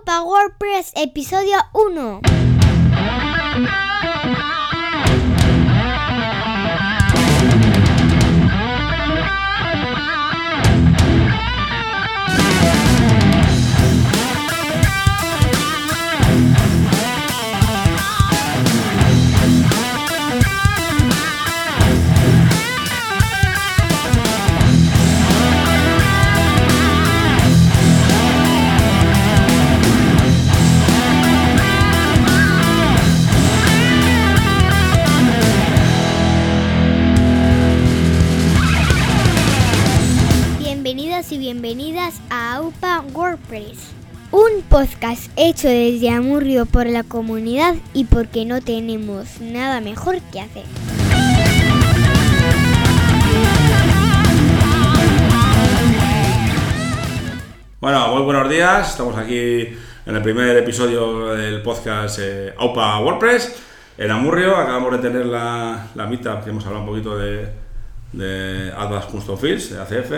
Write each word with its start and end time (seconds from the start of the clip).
Aupa 0.00 0.24
WordPress 0.24 0.92
episodio 0.96 1.60
1. 1.74 2.39
Bienvenidas 41.40 42.20
a 42.28 42.56
AUPA 42.56 43.00
WordPress, 43.14 43.94
un 44.30 44.60
podcast 44.68 45.32
hecho 45.36 45.68
desde 45.68 46.10
Amurrio 46.10 46.66
por 46.66 46.86
la 46.86 47.02
comunidad 47.02 47.76
y 47.94 48.04
porque 48.04 48.44
no 48.44 48.60
tenemos 48.60 49.40
nada 49.40 49.80
mejor 49.80 50.20
que 50.30 50.42
hacer. 50.42 50.64
Bueno, 57.80 58.08
muy 58.08 58.22
buenos 58.24 58.50
días. 58.50 58.90
Estamos 58.90 59.16
aquí 59.16 59.62
en 60.04 60.16
el 60.16 60.20
primer 60.20 60.58
episodio 60.58 61.28
del 61.28 61.62
podcast 61.62 62.18
eh, 62.20 62.52
AUPA 62.58 63.00
WordPress 63.00 63.62
en 63.96 64.10
Amurrio. 64.10 64.58
Acabamos 64.58 64.92
de 64.92 64.98
tener 64.98 65.24
la, 65.24 65.86
la 65.94 66.06
meetup 66.06 66.44
que 66.44 66.50
hemos 66.50 66.66
hablado 66.66 66.84
un 66.84 66.90
poquito 66.90 67.16
de, 67.16 67.48
de 68.12 68.70
Advanced 68.76 69.08
Custom 69.08 69.38
Fields, 69.38 69.70
de 69.70 69.80
ACF. 69.80 70.12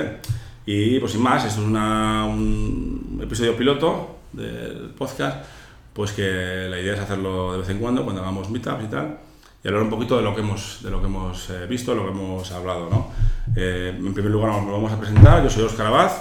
Y 0.64 1.00
pues 1.00 1.12
sin 1.12 1.22
más, 1.22 1.44
esto 1.44 1.60
es 1.60 1.66
un 1.66 3.20
episodio 3.22 3.56
piloto 3.56 4.18
del 4.32 4.90
podcast, 4.96 5.44
pues 5.92 6.12
que 6.12 6.66
la 6.70 6.78
idea 6.78 6.94
es 6.94 7.00
hacerlo 7.00 7.52
de 7.52 7.58
vez 7.58 7.68
en 7.68 7.78
cuando, 7.78 8.04
cuando 8.04 8.22
hagamos 8.22 8.48
meetups 8.48 8.84
y 8.84 8.86
tal, 8.86 9.18
y 9.62 9.68
hablar 9.68 9.82
un 9.82 9.90
poquito 9.90 10.16
de 10.16 10.22
lo 10.22 10.34
que 10.34 10.40
hemos, 10.40 10.80
de 10.82 10.90
lo 10.90 11.00
que 11.00 11.06
hemos 11.06 11.50
eh, 11.50 11.66
visto, 11.66 11.94
lo 11.94 12.04
que 12.04 12.10
hemos 12.10 12.50
hablado. 12.52 12.88
¿no? 12.90 13.10
Eh, 13.56 13.94
en 13.96 14.14
primer 14.14 14.30
lugar 14.30 14.50
nos 14.62 14.70
vamos 14.70 14.92
a 14.92 14.98
presentar, 14.98 15.42
yo 15.42 15.50
soy 15.50 15.64
Óscar 15.64 15.88
Abad, 15.88 16.12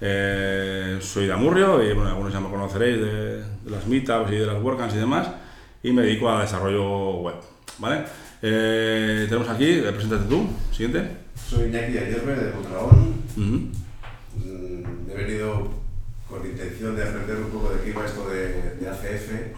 eh, 0.00 0.98
soy 1.00 1.26
de 1.26 1.32
Amurrio, 1.32 1.82
y 1.82 1.94
bueno, 1.94 2.10
algunos 2.10 2.32
ya 2.32 2.40
me 2.40 2.50
conoceréis 2.50 2.98
de, 2.98 3.36
de 3.42 3.70
las 3.70 3.86
meetups 3.86 4.32
y 4.32 4.36
de 4.36 4.46
las 4.46 4.60
WordCamps 4.60 4.94
y 4.94 4.98
demás, 4.98 5.28
y 5.82 5.92
me 5.92 6.02
dedico 6.02 6.28
a 6.28 6.42
desarrollo 6.42 7.18
web. 7.18 7.36
¿vale? 7.78 8.04
Eh, 8.42 9.26
tenemos 9.28 9.48
aquí, 9.48 9.64
eh, 9.64 9.92
preséntate 9.92 10.24
tú, 10.28 10.46
siguiente. 10.70 11.10
Soy 11.48 11.68
Iñaki 11.68 11.98
Ayerbe 11.98 12.34
de 12.36 12.52
Mondragón. 12.52 13.14
Mm, 13.36 13.72
He 15.10 15.14
venido 15.14 15.70
con 16.28 16.44
intención 16.44 16.94
de 16.96 17.02
aprender 17.08 17.36
un 17.36 17.50
poco 17.50 17.72
de 17.72 17.80
qué 17.82 17.90
iba 17.90 18.04
esto 18.04 18.28
de, 18.28 18.74
de 18.74 18.88
ACF 18.88 19.56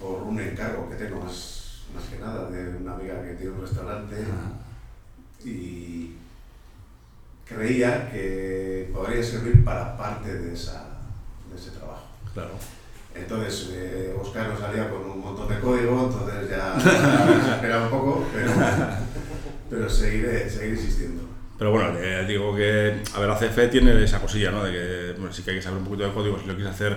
por 0.00 0.22
un 0.22 0.40
encargo 0.40 0.88
que 0.88 0.96
tengo 0.96 1.20
más, 1.22 1.82
más 1.94 2.04
que 2.04 2.18
nada 2.18 2.50
de 2.50 2.76
una 2.78 2.94
amiga 2.94 3.22
que 3.22 3.34
tiene 3.34 3.52
un 3.52 3.60
restaurante 3.60 4.16
y 5.44 6.14
creía 7.44 8.10
que 8.10 8.90
podría 8.92 9.22
servir 9.22 9.62
para 9.64 9.96
parte 9.96 10.34
de, 10.34 10.54
esa, 10.54 10.98
de 11.50 11.56
ese 11.56 11.70
trabajo. 11.70 12.06
Claro. 12.34 12.50
Entonces, 13.20 13.70
eh, 13.74 14.14
Oscar 14.20 14.48
nos 14.48 14.58
salía 14.60 14.88
con 14.88 15.02
un 15.10 15.20
montón 15.20 15.48
de 15.48 15.58
código, 15.60 16.10
entonces 16.10 16.50
ya 16.50 16.76
ya 16.78 17.54
esperaba 17.56 17.84
un 17.84 17.90
poco, 17.90 18.24
pero, 18.32 18.50
pero 19.70 19.88
seguiré, 19.88 20.48
seguiré 20.48 20.76
insistiendo. 20.76 21.22
Pero 21.58 21.72
bueno, 21.72 21.90
eh, 21.98 22.24
digo 22.26 22.54
que, 22.54 23.02
a 23.14 23.18
ver, 23.18 23.28
la 23.28 23.36
CF 23.36 23.70
tiene 23.70 24.02
esa 24.04 24.20
cosilla, 24.20 24.50
¿no? 24.52 24.62
De 24.64 24.72
que 24.72 25.12
bueno, 25.18 25.32
sí 25.32 25.42
que 25.42 25.50
hay 25.50 25.56
que 25.56 25.62
saber 25.62 25.78
un 25.78 25.84
poquito 25.84 26.04
de 26.04 26.12
código 26.12 26.38
si 26.38 26.46
lo 26.46 26.54
quieres 26.54 26.72
hacer 26.72 26.96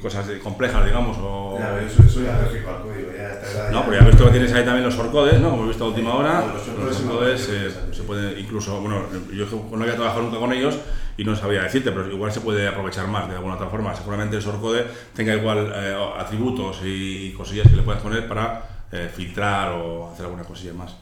cosas 0.00 0.26
complejas, 0.42 0.84
digamos, 0.86 1.16
o... 1.20 1.58
Ya, 1.58 1.78
soy, 1.94 2.08
soy 2.08 2.26
alérgico 2.26 2.70
al 2.70 2.82
código, 2.82 3.10
ya 3.14 3.22
a 3.28 3.32
esta 3.34 3.50
edad. 3.50 3.70
No, 3.70 3.80
ya- 3.80 3.84
pero 3.86 4.00
ya 4.00 4.06
ves 4.06 4.16
que 4.16 4.30
tienes 4.30 4.52
ahí 4.54 4.64
también 4.64 4.84
los 4.84 4.94
shortcodes, 4.94 5.38
¿no? 5.40 5.50
Como 5.50 5.64
he 5.64 5.68
visto 5.68 5.84
a 5.84 5.88
última 5.88 6.14
hora, 6.14 6.44
Los 6.54 6.66
shortcodes 6.66 7.48
una 7.48 7.56
eh, 7.66 7.70
se 7.92 8.02
puede 8.02 8.40
incluso, 8.40 8.80
bueno, 8.80 9.02
yo 9.32 9.46
no 9.70 9.82
había 9.82 9.94
trabajado 9.94 10.22
nunca 10.22 10.38
con 10.38 10.52
ellos 10.54 10.78
y 11.16 11.24
no 11.24 11.36
sabía 11.36 11.62
decirte, 11.62 11.92
pero 11.92 12.10
igual 12.10 12.32
se 12.32 12.40
puede 12.40 12.66
aprovechar 12.66 13.06
más 13.08 13.28
de 13.28 13.36
alguna 13.36 13.54
otra 13.54 13.68
forma. 13.68 13.94
Seguramente 13.94 14.36
el 14.36 14.42
shortcode 14.42 14.86
tenga 15.14 15.34
igual 15.34 15.72
eh, 15.74 15.96
atributos 16.18 16.80
y 16.84 17.32
cosillas 17.32 17.68
que 17.68 17.76
le 17.76 17.82
puedes 17.82 18.02
poner 18.02 18.26
para 18.28 18.62
eh, 18.92 19.10
filtrar 19.14 19.72
o 19.72 20.10
hacer 20.12 20.26
alguna 20.26 20.44
cosilla 20.44 20.72
más. 20.72 20.94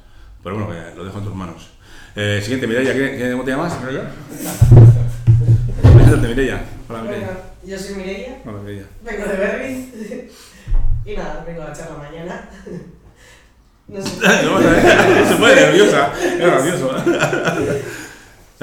Pero 0.42 0.56
bueno, 0.56 0.70
que 0.70 0.96
lo 0.96 1.04
dejo 1.04 1.18
en 1.18 1.24
tus 1.24 1.34
manos. 1.34 1.70
Eh, 2.14 2.40
siguiente, 2.42 2.66
Mireia, 2.66 2.92
¿qué, 2.92 3.30
¿cómo 3.32 3.44
te 3.44 3.52
llamas? 3.52 3.80
Mireia. 3.80 4.10
Preséntate, 5.82 6.28
Mireia. 6.28 6.62
Hola, 6.88 7.02
Mireia. 7.02 7.26
Bueno, 7.26 7.40
yo 7.64 7.78
soy 7.78 7.94
Mireia, 7.94 8.38
Hola, 8.44 8.58
Mireia. 8.58 8.84
vengo 9.02 9.24
de 9.26 9.36
Berriz 9.36 9.94
y 11.06 11.16
nada, 11.16 11.44
vengo 11.46 11.62
a 11.62 11.72
charla 11.72 11.96
mañana. 11.98 12.48
No 13.88 14.00
sé. 14.00 14.10
No, 14.20 15.28
se 15.28 15.36
pone 15.36 15.54
nerviosa, 15.54 16.12
es 16.22 16.38
gracioso. 16.38 16.94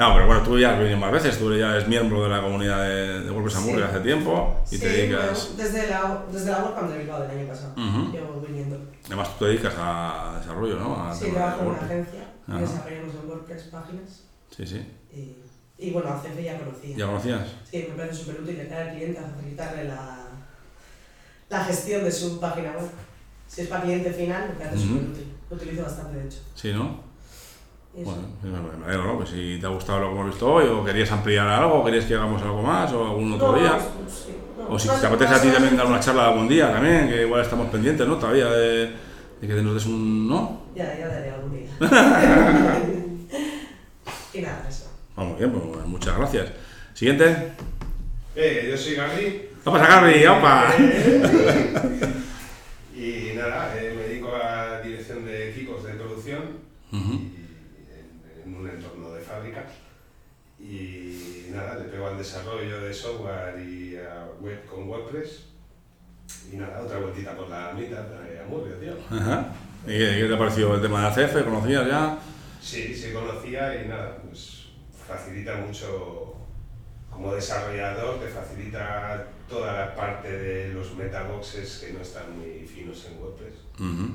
No, 0.00 0.14
pero 0.14 0.26
bueno, 0.26 0.42
tú 0.42 0.58
ya 0.58 0.72
has 0.72 0.78
venido 0.78 0.96
más 0.96 1.12
veces, 1.12 1.38
tú 1.38 1.54
ya 1.54 1.72
eres 1.72 1.86
miembro 1.86 2.22
de 2.22 2.30
la 2.30 2.40
comunidad 2.40 2.84
de, 2.88 3.20
de 3.20 3.28
Amurrio 3.28 3.50
Sí. 3.50 3.82
hace 3.82 4.00
tiempo 4.00 4.56
y 4.70 4.78
te 4.78 4.88
dedicas... 4.88 5.50
bueno, 5.50 5.62
desde 5.62 5.88
la, 5.90 6.24
desde 6.32 6.50
la 6.50 6.64
WordCamp 6.64 6.90
de 6.90 6.98
Bilbao 7.00 7.20
del 7.20 7.30
año 7.38 7.46
pasado. 7.46 7.74
Ujú. 7.74 8.10
Llevo 8.10 8.40
viniendo. 8.40 8.78
Además, 9.04 9.36
tú 9.38 9.44
te 9.44 9.50
dedicas 9.50 9.74
a 9.76 10.38
desarrollo, 10.40 10.76
¿no? 10.78 11.06
A 11.06 11.14
Sí, 11.14 11.26
trabajo 11.30 11.60
en 11.60 11.68
una 11.68 11.76
agencia 11.80 12.20
desarrollamos 12.46 13.14
en 13.14 13.28
WordPress 13.28 13.62
páginas. 13.64 14.24
Sí, 14.56 14.66
sí. 14.66 14.86
Y, 15.12 15.36
y 15.86 15.90
bueno, 15.90 16.08
a 16.08 16.18
CF 16.22 16.42
ya 16.42 16.58
conocía. 16.58 16.96
¿Ya 16.96 17.06
conocías? 17.06 17.48
Sí, 17.70 17.86
me 17.90 17.94
parece 17.94 18.14
súper 18.14 18.40
útil 18.40 18.56
cara 18.70 18.90
al 18.92 18.96
cliente 18.96 19.18
a 19.18 19.24
facilitarle 19.24 19.84
la, 19.84 20.28
la 21.50 21.64
gestión 21.64 22.04
de 22.04 22.10
su 22.10 22.40
página 22.40 22.70
web. 22.72 22.88
Si 23.46 23.60
es 23.60 23.68
para 23.68 23.82
cliente 23.82 24.10
final, 24.14 24.48
me 24.48 24.64
parece 24.64 24.82
súper 24.82 25.10
útil. 25.10 25.34
Lo 25.50 25.56
utilizo 25.56 25.82
bastante, 25.82 26.16
de 26.16 26.24
hecho. 26.26 26.38
Sí, 26.54 26.72
¿no? 26.72 27.09
Eso. 27.96 28.04
Bueno, 28.04 28.22
me 28.78 28.84
alegro, 28.86 29.04
¿no? 29.04 29.16
Pues 29.16 29.30
si 29.30 29.58
te 29.60 29.66
ha 29.66 29.70
gustado 29.70 30.00
lo 30.00 30.06
que 30.08 30.12
hemos 30.14 30.26
visto 30.26 30.52
hoy, 30.52 30.66
o 30.66 30.84
querías 30.84 31.10
ampliar 31.10 31.46
algo, 31.48 31.80
o 31.80 31.84
querías 31.84 32.04
que 32.04 32.14
hagamos 32.14 32.40
algo 32.42 32.62
más, 32.62 32.92
o 32.92 33.04
algún 33.04 33.32
otro 33.32 33.52
No, 33.52 33.58
día. 33.58 33.72
pues, 33.72 34.14
sí, 34.14 34.36
no, 34.56 34.68
O 34.74 34.78
si 34.78 34.88
te 34.88 35.06
apetece 35.06 35.34
a 35.34 35.42
ti 35.42 35.48
también 35.48 35.76
dar 35.76 35.86
una 35.86 35.98
charla 36.00 36.28
algún 36.28 36.48
día 36.48 36.70
también, 36.72 37.08
que 37.08 37.22
igual 37.22 37.40
estamos 37.42 37.68
pendientes, 37.68 38.06
¿no? 38.06 38.16
Todavía 38.16 38.46
de, 38.46 38.92
de 39.40 39.48
que 39.48 39.54
nos 39.62 39.74
des 39.74 39.86
un... 39.86 40.28
¿no? 40.28 40.62
Ya, 40.76 40.96
ya 40.98 41.08
daré 41.08 41.30
algún 41.30 41.52
día. 41.52 41.68
y 44.34 44.40
nada, 44.40 44.66
eso. 44.68 44.90
Vamos 45.16 45.38
bien, 45.38 45.50
pues 45.50 45.64
bueno, 45.64 45.86
muchas 45.88 46.16
gracias. 46.16 46.48
Siguiente. 46.94 47.52
Eh, 48.36 48.68
yo 48.70 48.76
soy 48.76 48.94
Gabri. 48.94 49.48
¿Qué 49.64 49.70
pasa, 49.70 49.86
Gabri? 49.86 50.26
¡Opa! 50.26 50.66
y 52.96 53.32
nada, 53.36 53.74
eh, 53.76 53.94
me 53.96 54.02
dedico 54.04 54.30
a 54.34 54.80
dirección 54.80 55.24
de 55.24 55.50
equipos 55.50 55.84
de 55.84 55.92
producción 55.94 56.42
en, 58.50 58.60
un 58.60 58.68
entorno 58.68 59.12
de 59.12 59.20
fábrica. 59.20 59.64
Y 60.58 61.46
nada, 61.50 61.76
le 61.76 61.84
pego 61.84 62.08
al 62.08 62.18
desarrollo 62.18 62.80
de 62.80 62.92
software 62.92 63.58
y 63.60 63.96
a 63.96 64.26
web 64.40 64.66
con 64.66 64.88
WordPress. 64.88 65.46
Y 66.52 66.56
nada, 66.56 66.82
otra 66.82 66.98
vueltita 66.98 67.36
por 67.36 67.48
la 67.48 67.72
mitad 67.72 68.02
de 68.02 68.40
Amurrio, 68.40 68.74
tío. 68.76 68.94
Ajá. 69.10 69.52
¿Y 69.86 69.98
qué, 69.98 70.26
te 70.28 70.34
ha 70.34 70.38
parecido 70.38 70.74
el 70.74 70.82
tema 70.82 71.10
de 71.10 71.24
ACF? 71.24 71.44
¿Conocías 71.44 71.86
ya? 71.86 72.18
Sí, 72.60 72.94
se 72.94 73.12
conocía 73.12 73.82
y 73.82 73.88
nada, 73.88 74.18
pues 74.22 74.68
facilita 75.08 75.56
mucho 75.56 76.34
como 77.10 77.34
desarrollador, 77.34 78.20
te 78.20 78.28
facilita 78.28 79.26
toda 79.48 79.72
la 79.72 79.94
parte 79.94 80.30
de 80.30 80.68
los 80.68 80.94
metaboxes 80.94 81.78
que 81.84 81.92
no 81.92 82.00
están 82.00 82.38
muy 82.38 82.66
finos 82.66 83.06
en 83.06 83.20
WordPress. 83.20 83.54
Y 83.78 83.84
bueno, 83.84 84.14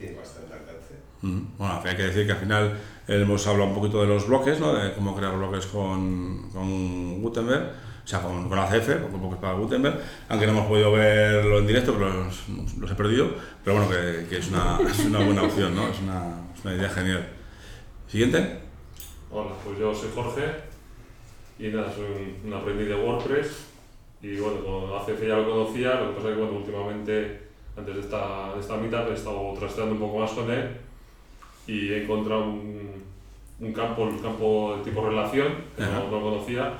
tiene 0.00 0.16
bastante 0.16 0.54
alcance. 0.54 0.94
Ujú. 1.22 1.44
Bueno, 1.58 1.80
hay 1.84 1.96
que 1.96 2.02
decir 2.04 2.26
que 2.26 2.32
al 2.32 2.38
final 2.38 2.78
hemos 3.06 3.46
hablado 3.46 3.68
un 3.68 3.74
poquito 3.76 4.00
de 4.00 4.08
los 4.08 4.26
bloques, 4.26 4.58
¿no? 4.58 4.72
De 4.74 4.94
cómo 4.94 5.14
crear 5.14 5.36
bloques 5.36 5.66
con, 5.66 6.50
con 6.50 7.20
Gutenberg, 7.20 7.70
o 8.04 8.06
sea, 8.06 8.22
con, 8.22 8.48
con 8.48 8.58
ACF, 8.58 9.02
con 9.02 9.20
bloques 9.20 9.38
para 9.38 9.52
Gutenberg, 9.54 10.00
aunque 10.28 10.46
no 10.46 10.52
hemos 10.52 10.66
podido 10.66 10.92
verlo 10.92 11.58
en 11.58 11.66
directo, 11.66 11.92
pero 11.94 12.24
los, 12.24 12.48
los 12.78 12.90
he 12.90 12.94
perdido, 12.94 13.30
pero 13.62 13.76
bueno, 13.76 13.90
que, 13.90 14.26
que 14.28 14.38
es, 14.38 14.48
una, 14.48 14.78
es 14.90 14.98
una 15.00 15.20
buena 15.20 15.42
opción, 15.42 15.74
¿no? 15.74 15.88
Es 15.88 16.00
una, 16.00 16.40
es 16.56 16.64
una 16.64 16.74
idea 16.74 16.88
genial. 16.88 17.28
Siguiente. 18.08 18.58
Hola, 19.30 19.50
pues 19.64 19.78
yo 19.78 19.94
soy 19.94 20.08
Jorge 20.14 20.42
y 21.58 21.68
nada, 21.68 21.92
soy 21.94 22.04
un, 22.42 22.48
un 22.48 22.54
aprendiz 22.54 22.88
de 22.88 22.94
WordPress 22.96 23.66
y 24.22 24.36
bueno, 24.38 24.64
con 24.64 24.96
ACF 24.96 25.22
ya 25.22 25.36
lo 25.36 25.50
conocía, 25.50 25.94
lo 26.00 26.08
que 26.08 26.16
pasa 26.16 26.28
es 26.30 26.34
que 26.34 26.40
bueno, 26.40 26.56
últimamente, 26.58 27.49
antes 27.80 27.94
de 27.94 28.00
esta, 28.02 28.52
de 28.54 28.60
esta 28.60 28.76
mitad, 28.76 29.10
he 29.10 29.14
estado 29.14 29.54
trasteando 29.58 29.92
un 29.94 30.00
poco 30.00 30.18
más 30.18 30.30
con 30.32 30.50
él 30.50 30.68
y 31.66 31.88
he 31.92 32.04
encontrado 32.04 32.44
un, 32.44 33.02
un 33.60 33.72
campo, 33.72 34.02
un 34.02 34.18
campo 34.18 34.76
de 34.76 34.84
tipo 34.84 35.06
relación 35.08 35.48
que 35.76 35.82
no, 35.82 36.10
no 36.10 36.20
conocía 36.20 36.74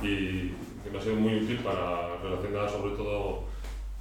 y 0.00 0.50
que 0.82 0.90
me 0.92 0.98
ha 0.98 1.00
sido 1.00 1.16
muy 1.16 1.34
útil 1.36 1.58
para 1.58 2.16
relacionar 2.22 2.68
sobre 2.68 2.94
todo 2.94 3.44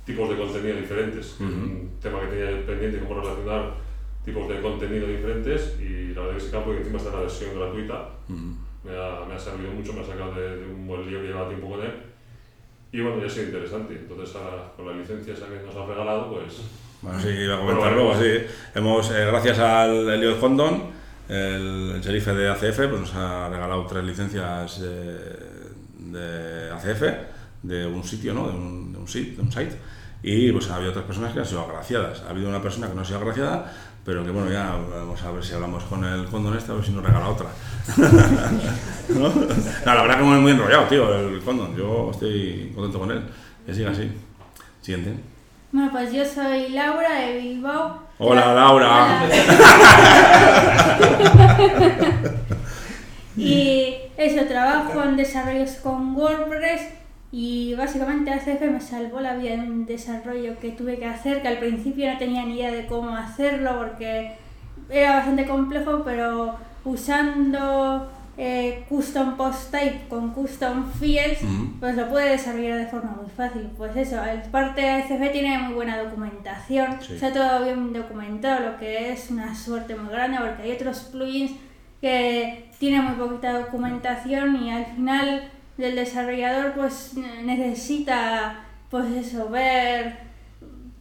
tipos 0.06 0.30
de 0.30 0.38
contenido 0.38 0.78
diferentes. 0.78 1.36
Ujú. 1.40 1.46
Un 1.46 1.92
tema 2.02 2.20
que 2.22 2.28
tenía 2.28 2.66
pendiente, 2.66 3.00
cómo 3.00 3.22
relacionar 3.22 3.74
tipos 4.24 4.48
de 4.48 4.62
contenido 4.62 5.08
diferentes 5.08 5.80
y 5.80 6.14
la 6.14 6.22
verdad 6.22 6.38
que 6.38 6.44
ese 6.44 6.52
campo 6.52 6.72
que 6.72 6.78
encima 6.78 6.98
está 6.98 7.10
en 7.10 7.16
la 7.16 7.22
versión 7.22 7.56
gratuita 7.60 8.10
Ujú. 8.30 8.56
me 8.86 8.92
ha, 8.92 9.26
me 9.28 9.34
ha 9.34 9.40
servido 9.40 9.72
mucho, 9.72 9.94
me 9.94 10.02
ha 10.02 10.06
sacado 10.06 10.34
de, 10.34 10.58
de 10.58 10.66
un 10.66 10.88
buen 10.88 11.06
lío 11.10 11.20
que 11.22 11.28
llevaba 11.28 11.50
tiempo 11.50 11.70
con 11.70 11.82
él. 11.82 11.92
Y 12.94 13.02
bueno, 13.02 13.20
ya 13.20 13.26
ha 13.26 13.30
sido 13.30 13.46
interesante. 13.48 13.96
Entonces, 13.96 14.36
ahora, 14.36 14.72
con 14.78 14.86
la 14.86 14.94
licencia 14.94 15.34
esa 15.34 15.48
que 15.48 15.66
nos 15.66 15.76
ha 15.76 15.86
regalado, 15.88 16.30
pues 16.32 16.62
Bueno, 17.02 17.20
sí, 17.20 17.30
iba 17.30 17.56
a 17.56 17.60
comentar 17.60 17.92
luego, 17.92 18.14
sí. 18.16 18.46
Hemos, 18.76 19.10
eh, 19.10 19.26
gracias 19.26 19.58
al 19.58 20.08
Elliot 20.12 20.40
Condon, 20.40 20.92
el, 21.28 21.94
el 21.96 22.02
sheriff 22.02 22.28
de 22.28 22.50
ACF, 22.50 22.76
pues 22.76 23.02
nos 23.02 23.16
ha 23.16 23.50
regalado 23.50 23.88
tres 23.88 24.04
licencias 24.04 24.80
eh, 24.84 25.20
de 25.98 26.70
ACF, 26.72 27.02
de 27.64 27.88
un 27.88 28.04
sitio, 28.04 28.36
¿no? 28.36 28.48
De 28.48 28.54
un, 28.56 28.94
de 28.94 29.00
un 29.00 29.08
site, 29.08 29.38
de 29.38 29.42
un 29.42 29.52
site. 29.52 29.76
Y 30.24 30.54
pues 30.54 30.70
ha 30.70 30.78
habido 30.78 30.92
otras 30.92 31.06
personas 31.06 31.34
que 31.34 31.40
han 31.40 31.46
sido 31.46 31.62
agraciadas. 31.62 32.24
Ha 32.26 32.30
habido 32.30 32.48
una 32.48 32.62
persona 32.62 32.88
que 32.88 32.96
no 32.96 33.02
ha 33.02 33.06
sido 33.06 33.20
agraciada, 33.20 33.74
pero 34.06 34.24
que 34.24 34.32
bueno, 34.32 34.50
ya 34.50 34.74
vamos 34.90 35.22
a 35.22 35.32
ver 35.32 35.44
si 35.44 35.54
hablamos 35.54 35.84
con 35.84 36.06
el 36.06 36.26
Condon 36.28 36.58
este, 36.58 36.72
a 36.72 36.76
ver 36.76 36.86
si 36.86 36.92
nos 36.92 37.04
regala 37.04 37.28
otra. 37.28 37.48
¿No? 39.10 39.28
No, 39.28 39.46
la 39.86 40.02
verdad 40.02 40.18
que 40.18 40.24
muy, 40.24 40.40
muy 40.40 40.52
enrollado, 40.54 40.86
tío, 40.86 41.14
el 41.14 41.42
Condon. 41.42 41.76
Yo 41.76 42.10
estoy 42.12 42.72
contento 42.74 43.00
con 43.00 43.12
él. 43.12 43.22
Que 43.66 43.74
siga 43.74 43.92
así. 43.92 44.10
Siguiente. 44.82 45.14
Bueno, 45.74 45.92
pues 45.92 46.14
yo 46.14 46.24
soy 46.24 46.70
Laura 46.70 47.20
de 47.20 47.40
Bilbao. 47.40 48.04
Hola, 48.18 48.54
Laura. 48.54 49.26
Hola. 49.26 49.30
y 53.36 53.96
eso, 54.16 54.46
trabajo 54.46 55.04
en 55.04 55.18
desarrollos 55.18 55.72
con 55.84 56.16
WordPress 56.16 57.03
y 57.36 57.74
básicamente 57.74 58.32
ACF 58.32 58.62
me 58.72 58.80
salvó 58.80 59.20
la 59.20 59.34
vida 59.36 59.56
en 59.56 59.62
un 59.62 59.86
desarrollo 59.88 60.60
que 60.60 60.70
tuve 60.70 61.00
que 61.00 61.08
hacer, 61.08 61.42
que 61.42 61.48
al 61.48 61.58
principio 61.58 62.12
no 62.12 62.20
tenía 62.20 62.46
ni 62.46 62.58
idea 62.60 62.72
de 62.72 62.86
cómo 62.86 63.10
hacerlo 63.18 63.76
porque 63.80 64.34
era 64.88 65.16
bastante 65.16 65.48
complejo, 65.48 66.04
pero 66.06 66.56
usando 66.86 68.12
eh, 68.38 68.84
custom 68.88 69.36
post 69.36 69.72
type 69.72 70.02
con 70.10 70.30
custom 70.32 70.92
fields, 71.00 71.42
Ujú. 71.44 71.74
pues 71.80 71.96
lo 71.96 72.08
puede 72.10 72.30
desarrollar 72.32 72.78
de 72.78 72.86
forma 72.88 73.16
muy 73.20 73.30
fácil. 73.36 73.68
Pues 73.78 73.96
eso, 73.96 74.24
el 74.24 74.42
parte 74.52 74.82
de 74.82 74.90
ACF 74.92 75.32
tiene 75.32 75.58
muy 75.58 75.74
buena 75.74 75.98
documentación, 76.04 76.98
Sí. 77.02 77.16
está 77.16 77.34
todo 77.34 77.64
bien 77.64 77.94
documentado, 77.94 78.72
lo 78.72 78.78
que 78.78 79.12
es 79.12 79.32
una 79.32 79.56
suerte 79.56 79.96
muy 79.96 80.12
grande 80.12 80.38
porque 80.40 80.62
hay 80.64 80.72
otros 80.74 81.00
plugins 81.12 81.52
que 82.00 82.70
tienen 82.80 83.06
muy 83.06 83.16
poquita 83.16 83.54
documentación 83.60 84.56
y 84.64 84.72
al 84.72 84.86
final 84.86 85.50
del 85.78 85.96
desarrollador 85.96 86.74
pues 86.74 87.14
necesita 87.44 88.60
pues 88.90 89.12
eso, 89.12 89.50
ver 89.50 90.18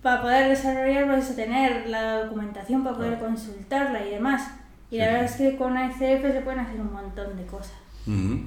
para 0.03 0.23
poder 0.23 0.49
desarrollar 0.49 1.07
pues 1.07 1.25
eso, 1.27 1.35
tener 1.35 1.89
la 1.89 2.23
documentación 2.25 2.83
para 2.83 2.97
poder 2.97 3.13
Claro. 3.19 3.27
consultarla 3.27 4.05
y 4.07 4.11
demás. 4.11 4.51
Y 4.91 4.99
la 4.99 5.07
verdad 5.07 5.25
es 5.25 5.33
que 5.37 5.57
con 5.57 5.77
ACF 5.77 5.99
se 6.33 6.41
pueden 6.43 6.61
hacer 6.61 6.81
un 6.81 6.93
montón 6.93 7.37
de 7.37 7.47
cosas. 7.47 7.73
Ujú. 8.07 8.41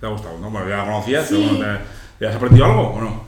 ¿Te 0.00 0.06
ha 0.06 0.08
gustado? 0.10 0.38
¿no? 0.38 0.50
Bueno, 0.50 0.68
ya 0.68 0.78
la 0.78 0.84
conocías, 0.84 1.26
Sí. 1.28 1.36
pero 1.36 1.58
bueno, 1.58 1.78
¿te- 2.18 2.24
¿ya 2.24 2.30
has 2.30 2.36
aprendido 2.36 2.64
algo 2.66 2.82
o 2.90 3.00
no? 3.00 3.22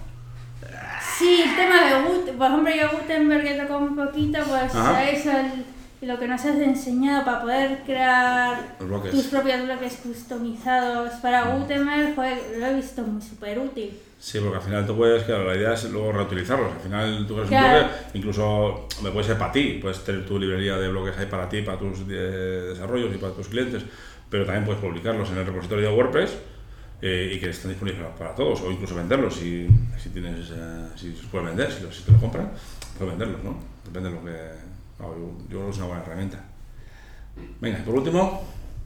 Sí, 1.19 1.43
el 1.46 1.55
tema 1.55 1.85
de 1.85 2.02
Gutenberg, 2.02 2.37
por 2.38 2.46
ejemplo, 2.49 2.73
yo 2.75 2.99
Gutenberg 2.99 3.43
que 3.44 3.55
tocó 3.55 3.78
un 3.78 3.94
poquito, 3.96 4.38
pues 4.49 4.75
Ajá. 4.75 5.05
es 5.05 5.26
el- 5.26 5.64
lo 6.02 6.19
que 6.19 6.26
nos 6.28 6.40
has 6.44 6.56
enseñado 6.56 7.25
para 7.25 7.40
poder 7.43 7.82
crear 7.84 8.75
Los 8.81 8.88
bloques. 8.88 9.10
tus 9.12 9.25
propios 9.26 9.62
bloques 9.64 9.94
customizados 10.02 11.12
para 11.20 11.54
Gutenberg, 11.54 12.14
joder, 12.16 12.38
lo 12.58 12.66
he 12.66 12.75
visto 12.75 13.02
muy 13.02 13.22
súper 13.22 13.58
útil. 13.58 13.93
Sí, 14.19 14.38
porque 14.40 14.56
al 14.56 14.62
final 14.62 14.87
tú 14.87 14.96
puedes, 14.96 15.22
claro, 15.25 15.44
la 15.44 15.56
idea 15.56 15.72
es 15.75 15.84
luego 15.90 16.12
reutilizarlos. 16.12 16.72
Al 16.72 16.81
final 16.81 17.26
tú 17.26 17.34
creas 17.34 17.49
Claro. 17.49 17.66
un 17.66 17.72
bloque, 17.88 17.94
incluso 18.14 18.88
me 19.02 19.10
puede 19.10 19.26
ser 19.26 19.38
para 19.38 19.52
ti, 19.52 19.78
puedes 19.81 20.04
tener 20.04 20.25
tu 20.26 20.38
librería 20.38 20.76
de 20.76 20.88
bloques 20.88 21.16
ahí 21.19 21.26
para 21.26 21.49
ti, 21.49 21.62
para 21.62 21.78
tus 21.78 22.00
eh, 22.08 22.69
desarrollos 22.70 23.14
y 23.14 23.19
para 23.19 23.32
tus 23.32 23.49
clientes, 23.49 23.82
pero 24.31 24.44
también 24.44 24.64
puedes 24.64 24.81
publicarlos 24.81 25.28
en 25.31 25.38
el 25.38 25.46
repositorio 25.46 25.88
de 25.90 25.94
WordPress 25.96 26.37
eh, 27.00 27.32
y 27.34 27.40
que 27.40 27.50
estén 27.50 27.70
disponibles 27.72 28.00
para, 28.16 28.34
todos, 28.34 28.60
o 28.60 28.70
incluso 28.70 28.94
venderlos 28.94 29.34
si, 29.34 29.66
si 30.00 30.08
tienes, 30.10 30.50
eh, 30.52 30.87
si 30.96 31.08
los 31.10 31.26
puedes 31.26 31.49
vender, 31.49 31.72
si, 31.72 31.82
los- 31.82 31.96
si 31.96 32.02
te 32.04 32.12
lo 32.12 32.19
compran, 32.19 32.50
puedes 32.99 33.16
venderlos, 33.19 33.43
¿no? 33.44 33.56
Depende 33.84 34.08
de 34.10 34.14
lo 34.14 34.25
que. 34.25 34.72
No, 35.02 35.08
yo, 35.08 35.32
yo 35.43 35.49
creo 35.49 35.64
que 35.66 35.70
es 35.70 35.76
una 35.78 35.87
buena 35.88 36.02
herramienta. 36.02 36.44
Venga, 37.60 37.78
y 37.78 37.82
por 37.82 37.94
último, 37.96 38.43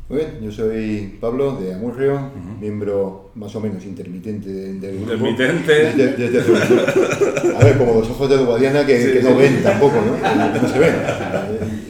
Muy 0.08 0.18
bien, 0.18 0.38
yo 0.40 0.52
soy 0.52 1.18
Pablo 1.20 1.56
de 1.56 1.74
Amurrio, 1.74 2.30
miembro 2.60 3.32
más 3.34 3.52
o 3.56 3.60
menos 3.60 3.84
intermitente 3.84 4.48
de- 4.48 4.74
del 4.74 4.98
grupo. 5.04 5.26
Intermitente. 5.26 5.72
Desde, 5.72 6.16
desde 6.16 6.40
hace 6.40 6.52
mucho. 6.52 7.56
A 7.58 7.64
ver, 7.64 7.76
como 7.76 7.94
los 7.94 8.08
ojos 8.10 8.30
de 8.30 8.36
Guadiana 8.36 8.86
que, 8.86 9.02
Sí, 9.04 9.12
que 9.14 9.20
sí. 9.20 9.26
no 9.28 9.36
ven 9.36 9.62
tampoco, 9.64 9.96
¿no? 9.96 10.16
No 10.62 10.68
se 10.68 10.78
ven. 10.78 10.94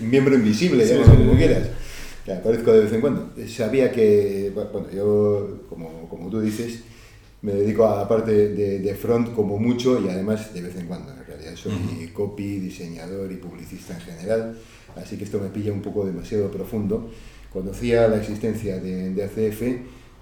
Miembro 0.03 0.35
invisible, 0.35 0.87
Sí, 0.87 0.95
sí, 0.95 1.01
como 1.11 1.33
sí. 1.33 1.37
quieras. 1.37 1.69
Que 2.25 2.33
aparezco 2.33 2.73
de 2.73 2.81
vez 2.81 2.93
en 2.95 3.01
cuando. 3.03 3.33
Eh, 3.37 3.47
Sabía 3.49 3.93
que, 3.93 4.51
bueno, 4.55 4.87
yo, 4.95 5.59
como, 5.69 6.09
como 6.09 6.31
tú 6.31 6.41
dices, 6.41 6.85
me 7.47 7.53
dedico 7.53 7.87
a 7.87 7.95
la 7.95 8.09
parte 8.09 8.49
de, 8.49 8.81
de 8.81 8.95
front 8.97 9.33
como 9.33 9.57
mucho 9.57 10.03
y 10.05 10.09
además 10.09 10.53
de 10.53 10.63
vez 10.63 10.75
en 10.75 10.87
cuando. 10.87 11.13
En 11.13 11.25
realidad 11.25 11.55
soy 11.55 12.11
copy, 12.13 12.59
diseñador 12.59 13.31
y 13.31 13.37
publicista 13.37 13.95
en 13.95 14.01
general, 14.01 14.59
así 14.97 15.17
que 15.17 15.23
esto 15.23 15.39
me 15.39 15.49
pilla 15.51 15.73
un 15.73 15.81
poco 15.81 16.05
demasiado 16.05 16.51
profundo. 16.51 17.09
Conocía 17.53 18.09
la 18.09 18.17
existencia 18.17 18.81
de, 18.81 19.11
de 19.11 19.23
ACF, 19.23 19.63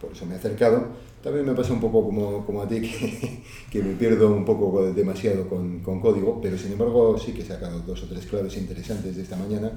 por 0.02 0.12
eso 0.12 0.26
me 0.26 0.34
he 0.34 0.36
acercado. 0.36 0.88
También 1.22 1.46
me 1.46 1.54
pasa 1.54 1.72
un 1.72 1.80
poco 1.80 2.04
como, 2.04 2.44
como 2.44 2.60
a 2.60 2.68
ti, 2.68 2.82
que, 2.82 3.42
que 3.70 3.82
me 3.82 3.94
pierdo 3.94 4.30
un 4.30 4.44
poco 4.44 4.92
demasiado 4.92 5.48
con, 5.48 5.80
con 5.80 6.00
código, 6.00 6.42
pero 6.42 6.58
sin 6.58 6.72
embargo 6.72 7.16
sí 7.18 7.32
que 7.32 7.40
he 7.40 7.46
sacado 7.46 7.80
dos 7.80 8.02
o 8.02 8.06
tres 8.06 8.26
claves 8.26 8.54
interesantes 8.58 9.16
de 9.16 9.22
esta 9.22 9.36
mañana 9.36 9.72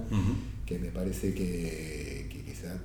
que 0.65 0.77
me 0.79 0.89
parece 0.89 1.33
que, 1.33 2.27
que 2.29 2.41
quizá, 2.43 2.77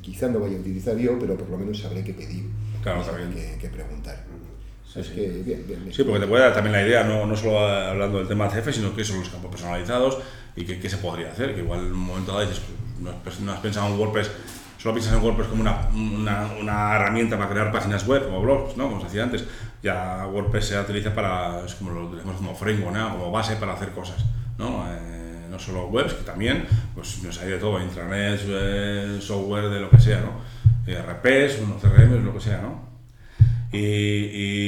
quizá 0.00 0.28
no 0.28 0.38
vaya 0.38 0.56
a 0.56 0.60
utilizar 0.60 0.96
yo, 0.96 1.18
pero 1.18 1.36
por 1.36 1.50
lo 1.50 1.58
menos 1.58 1.80
sabré 1.80 2.04
qué 2.04 2.14
pedir 2.14 2.44
Claro, 2.86 3.02
también. 3.02 3.34
qué, 3.34 3.58
qué 3.60 3.68
preguntar. 3.68 4.22
Sí, 4.86 5.00
es 5.00 5.08
sí. 5.08 5.14
que 5.14 5.28
bien, 5.28 5.64
bien, 5.66 5.82
bien. 5.82 5.92
Sí, 5.92 6.04
porque 6.04 6.20
te 6.20 6.28
puede 6.28 6.44
dar 6.44 6.54
también 6.54 6.72
la 6.72 6.82
idea, 6.82 7.02
no, 7.02 7.26
no 7.26 7.36
solo 7.36 7.58
hablando 7.58 8.18
del 8.18 8.28
tema 8.28 8.48
CF, 8.48 8.72
sino 8.72 8.94
que 8.94 9.04
son 9.04 9.18
los 9.18 9.28
campos 9.28 9.50
personalizados 9.50 10.18
y 10.54 10.64
qué 10.64 10.78
qué 10.78 10.88
se 10.88 10.98
podría 10.98 11.32
hacer. 11.32 11.56
Que 11.56 11.62
igual 11.62 11.80
en 11.80 11.92
un 11.92 11.98
momento 11.98 12.30
dado 12.30 12.46
dices, 12.46 12.62
pues, 13.24 13.40
no, 13.40 13.52
has, 13.52 13.58
pensado 13.58 13.88
en 13.88 13.98
WordPress, 13.98 14.30
solo 14.78 14.94
piensas 14.94 15.14
en 15.14 15.24
WordPress 15.24 15.48
como 15.48 15.62
una, 15.62 15.88
una, 15.92 16.46
una 16.60 16.94
herramienta 16.94 17.36
para 17.36 17.50
crear 17.50 17.72
páginas 17.72 18.06
web 18.06 18.22
o 18.32 18.40
blogs, 18.40 18.76
¿no? 18.76 18.84
Como 18.84 19.00
se 19.00 19.06
decía 19.06 19.24
antes. 19.24 19.44
Ya 19.82 20.24
WordPress 20.28 20.66
se 20.66 20.80
utiliza 20.80 21.12
para, 21.12 21.64
es 21.66 21.74
como 21.74 21.90
lo 21.90 22.06
utilizamos 22.06 22.36
como 22.36 22.54
framework, 22.54 22.96
¿no? 22.96 23.18
como 23.18 23.32
base 23.32 23.56
para 23.56 23.72
hacer 23.72 23.90
cosas, 23.90 24.24
¿no? 24.58 24.86
Eh, 24.88 25.46
no 25.50 25.58
solo 25.58 25.88
webs, 25.88 26.14
que 26.14 26.22
también, 26.22 26.66
pues 26.94 27.20
nos 27.24 27.36
hay 27.40 27.50
de 27.50 27.58
todo, 27.58 27.82
intranets, 27.82 28.44
eh, 28.46 29.18
software 29.20 29.70
de 29.70 29.80
lo 29.80 29.90
que 29.90 29.98
sea, 29.98 30.20
¿no? 30.20 30.55
RPs, 30.94 31.60
unos 31.60 31.82
CRMs, 31.82 32.24
lo 32.24 32.34
que 32.34 32.40
sea, 32.40 32.62
¿no? 32.62 32.86
Y, 33.72 33.78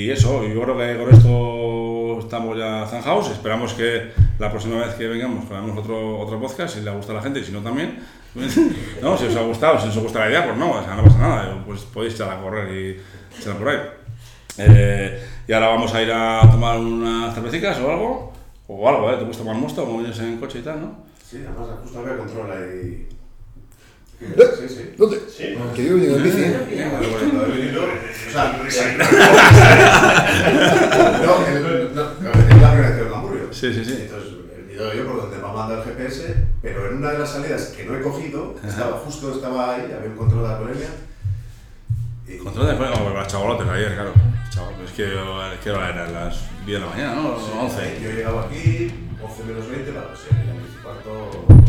y 0.06 0.10
eso, 0.10 0.46
yo 0.46 0.60
creo 0.62 0.76
que 0.76 0.96
con 0.98 1.14
esto 1.14 2.18
estamos 2.18 2.58
ya 2.58 2.86
zanjados. 2.86 3.30
Esperamos 3.30 3.72
que 3.74 4.10
la 4.38 4.50
próxima 4.50 4.78
vez 4.84 4.94
que 4.94 5.06
vengamos 5.06 5.50
hagamos 5.50 5.78
otro, 5.78 6.18
otro 6.18 6.40
podcast, 6.40 6.74
si 6.74 6.82
le 6.82 6.90
gusta 6.90 7.12
a 7.12 7.16
la 7.16 7.22
gente 7.22 7.40
y 7.40 7.44
si 7.44 7.52
no 7.52 7.60
también. 7.60 7.98
No, 9.02 9.16
si 9.16 9.24
os 9.24 9.36
ha 9.36 9.42
gustado, 9.42 9.80
si 9.80 9.88
os 9.88 9.98
gusta 9.98 10.20
la 10.20 10.28
idea, 10.28 10.44
pues 10.44 10.56
no, 10.56 10.70
o 10.72 10.84
sea, 10.84 10.94
no 10.94 11.04
pasa 11.04 11.18
nada, 11.18 11.64
pues 11.64 11.80
podéis 11.82 12.14
echar 12.14 12.30
a 12.30 12.40
correr 12.40 12.68
y 12.72 13.00
echar 13.40 13.56
por 13.56 13.68
ahí. 13.68 13.78
Eh, 14.58 15.22
y 15.48 15.52
ahora 15.52 15.68
vamos 15.68 15.94
a 15.94 16.02
ir 16.02 16.12
a 16.12 16.42
tomar 16.50 16.78
unas 16.78 17.34
cervecitas 17.34 17.78
o 17.80 17.90
algo, 17.90 18.32
o 18.68 18.88
algo, 18.88 19.10
¿eh? 19.10 19.16
Te 19.16 19.24
gusta 19.24 19.42
tomar 19.42 19.56
mosto, 19.56 19.84
como 19.84 19.98
vienes 19.98 20.18
en 20.20 20.38
coche 20.38 20.58
y 20.58 20.62
tal, 20.62 20.80
¿no? 20.80 21.04
Sí, 21.24 21.38
además 21.38 21.78
justo 21.82 22.00
había 22.00 22.18
control 22.18 22.50
ahí. 22.50 23.08
¿Eh? 24.20 24.34
Sí, 24.58 24.68
sí. 24.68 24.94
¿Dónde? 24.96 25.20
Sí. 25.30 25.56
Que 25.74 25.84
yo 25.84 25.96
vengo 25.96 26.16
en 26.16 26.22
bici. 26.24 26.44
O 28.28 28.30
sea, 28.32 28.52
no, 28.52 28.64
que 31.44 31.52
no, 31.60 31.68
no, 31.94 32.02
la 32.60 32.68
que 32.74 33.02
vengo 33.02 33.14
a 33.14 33.20
Murrio. 33.20 33.52
Sí, 33.52 33.72
sí, 33.72 33.84
sí. 33.84 33.96
Entonces, 34.02 34.32
yo 34.96 35.06
por 35.06 35.22
donde 35.22 35.38
me 35.38 35.44
ha 35.44 35.52
mandado 35.52 35.82
el 35.82 35.88
GPS, 35.88 36.34
pero 36.62 36.90
en 36.90 36.96
una 36.96 37.12
de 37.12 37.18
las 37.18 37.30
salidas 37.30 37.68
que 37.76 37.84
no 37.84 37.96
he 37.96 38.02
cogigido, 38.02 38.56
estaba, 38.64 38.98
justo 38.98 39.32
estaba 39.32 39.74
ahí, 39.74 39.92
había 39.96 40.10
un 40.10 40.16
control 40.16 40.42
de 40.42 40.48
alcoholemia. 40.48 40.88
Y, 42.26 42.38
Control 42.38 42.66
de 42.66 42.74
fuego, 42.74 42.94
o 43.06 43.10
los 43.10 43.26
chavalotes 43.26 43.68
ayer, 43.68 43.94
claro. 43.94 44.12
Chaval, 44.50 44.74
es 44.84 44.92
que, 44.92 45.04
es 45.04 45.60
que 45.62 45.70
eran 45.70 46.12
las 46.12 46.40
10 46.66 46.80
de 46.80 46.86
la 46.86 46.90
mañana, 46.92 47.14
¿no? 47.14 47.38
Sí, 47.38 47.50
11. 47.58 48.00
Yo 48.02 48.10
he 48.10 48.14
llegado 48.14 48.40
aquí, 48.40 48.92
11 49.22 49.44
menos 49.44 49.68
20, 49.70 49.92
para 49.92 50.16
ser, 50.16 50.32
ya 50.32 50.52
me 50.52 51.67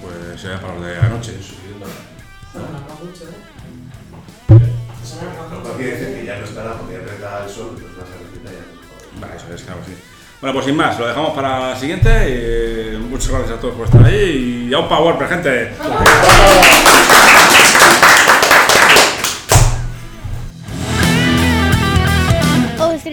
Pues 0.00 0.44
era 0.44 0.60
para 0.60 0.74
los 0.74 0.84
de 0.86 0.98
anoche. 0.98 1.32
Mucho, 1.32 3.24
¿eh? 3.24 3.28
Sonaba 5.04 5.48
Lo 5.52 5.60
mucho. 5.60 5.76
que 5.78 5.84
que 5.84 6.24
ya 6.26 6.38
no 6.38 6.44
estará, 6.44 6.72
porque 6.74 6.96
el 6.96 7.50
sol, 7.50 7.70
pues 7.72 7.84
una 7.96 8.04
cervecita 8.06 8.50
ya 8.50 8.64
no 8.64 9.20
Vale, 9.20 9.36
eso 9.36 9.54
es, 9.54 9.62
claro, 9.62 9.80
sí. 9.86 9.94
Bueno, 10.40 10.54
pues 10.54 10.66
sin 10.66 10.76
más, 10.76 10.98
lo 10.98 11.06
dejamos 11.06 11.34
para 11.34 11.70
la 11.70 11.76
siguiente. 11.78 12.10
y 12.94 12.96
muchas 12.98 13.28
gracias 13.30 13.58
a 13.58 13.60
todos 13.60 13.74
por 13.74 13.86
estar 13.86 14.04
ahí 14.04 14.68
y 14.70 14.74
a 14.74 14.78
un 14.80 14.88
power, 14.88 15.16
gente. 15.28 15.72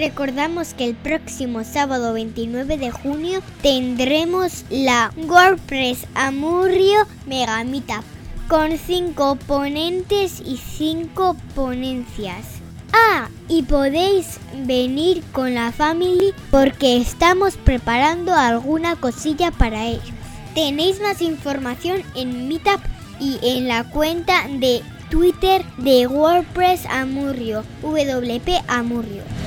Recordamos 0.03 0.74
que 0.74 0.83
el 0.89 0.95
próximo 0.95 1.63
sábado 1.63 2.12
29 2.12 2.77
de 2.77 2.91
junio 2.91 3.41
tendremos 3.62 4.65
la 4.69 5.13
WordPress 5.15 6.07
Amurrio 6.13 7.07
Mega 7.25 7.63
Meetup 7.63 8.03
con 8.50 8.77
5 8.77 9.38
ponentes 9.48 10.41
y 10.45 10.57
5 10.57 11.38
ponencias. 11.55 12.45
Ah, 12.91 13.29
y 13.48 13.63
podéis 13.63 14.39
venir 14.65 15.24
con 15.31 15.53
la 15.53 15.72
family 15.72 16.33
porque 16.51 16.98
estamos 16.98 17.55
preparando 17.55 18.36
alguna 18.36 18.98
cosilla 18.98 19.51
para 19.51 19.86
ellos. 19.86 20.12
Tenéis 20.53 21.00
más 21.00 21.22
información 21.22 22.03
en 22.13 22.50
Meetup 22.50 22.81
y 23.22 23.39
en 23.41 23.69
la 23.69 23.86
cuenta 23.86 24.50
de 24.50 24.81
Twitter 25.10 25.63
de 25.77 26.07
WordPress 26.07 26.86
Amurrio, 26.88 27.63
WP 27.81 28.50
Amurrio. 28.67 29.43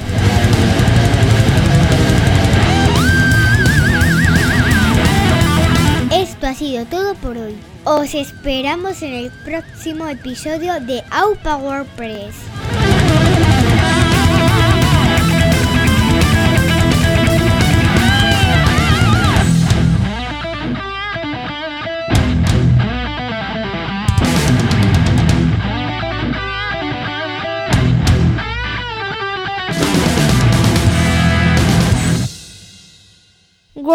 Esto 6.12 6.46
ha 6.46 6.54
sido 6.54 6.84
todo 6.86 7.14
por 7.16 7.36
hoy. 7.36 7.56
Os 7.84 8.14
esperamos 8.14 9.02
en 9.02 9.14
el 9.14 9.30
próximo 9.44 10.06
episodio 10.06 10.80
de 10.80 11.02
AUPA 11.10 11.56
WordPress. 11.56 12.55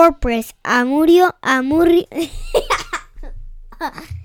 WordPress. 0.02 0.56
Amurio 0.64 1.36
Amurrio 1.44 2.08